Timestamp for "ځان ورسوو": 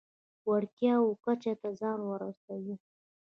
1.79-2.75